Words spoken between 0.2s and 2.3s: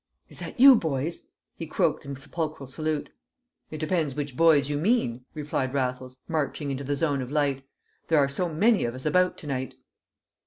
"Is that you, boys?" he croaked in